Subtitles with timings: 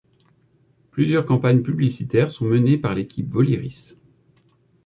[0.89, 3.97] Plusieurs compagnes publicitaires sont menées par l'équipe Voliris.